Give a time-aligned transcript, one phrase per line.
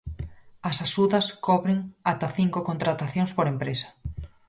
[0.69, 1.79] As axudas cobren
[2.11, 3.89] ata cinco contratacións por empresa.